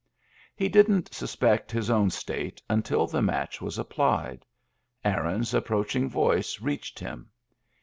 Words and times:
He 0.55 0.67
didn't 0.67 1.13
suspect 1.13 1.71
his 1.71 1.91
own 1.91 2.09
state 2.09 2.59
until 2.67 3.05
the 3.05 3.21
match 3.21 3.61
was 3.61 3.77
applied. 3.77 4.47
Aaron's 5.05 5.53
approaching 5.53 6.09
voice 6.09 6.59
reached 6.59 6.97
him. 6.97 7.29